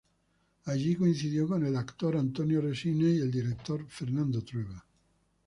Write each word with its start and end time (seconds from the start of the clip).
Allí 0.65 0.95
coincidió 0.95 1.47
con 1.47 1.63
el 1.63 1.75
actor 1.75 2.17
Antonio 2.17 2.59
Resines 2.59 3.17
y 3.17 3.19
el 3.21 3.29
director 3.29 3.85
Fernando 3.87 4.43
Trueba. 4.43 4.83